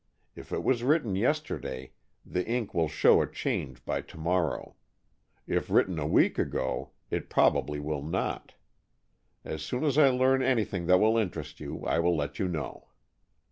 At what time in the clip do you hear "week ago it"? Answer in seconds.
6.07-7.29